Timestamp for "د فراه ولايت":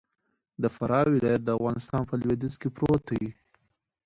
0.61-1.41